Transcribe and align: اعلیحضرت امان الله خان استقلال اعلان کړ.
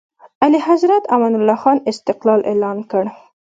اعلیحضرت 0.43 1.03
امان 1.15 1.33
الله 1.37 1.57
خان 1.63 1.77
استقلال 1.91 2.39
اعلان 2.51 2.77
کړ. 2.91 3.03